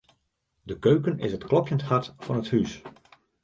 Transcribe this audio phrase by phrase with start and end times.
[0.63, 2.71] De keuken is it klopjend hart fan it hús.